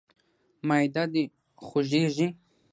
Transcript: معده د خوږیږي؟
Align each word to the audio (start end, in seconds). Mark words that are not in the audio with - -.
معده 0.67 1.03
د 1.13 1.15
خوږیږي؟ 1.65 2.27